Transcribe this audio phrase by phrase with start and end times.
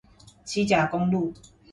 [0.43, 1.31] 旗甲公路